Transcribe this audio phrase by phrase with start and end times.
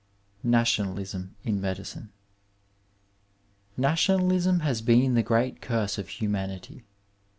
[0.43, 0.49] II.
[0.49, 2.09] NATIONALISM IN MEDICINE
[3.77, 6.83] Nationalism has been the great curse of humanity.